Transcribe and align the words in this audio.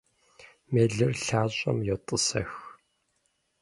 Мелыр 0.73 1.13
лъащӀэм 1.29 1.77
йотӀысэх. 1.87 2.51